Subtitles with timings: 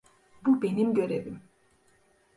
[0.45, 1.41] Bu benim görevim.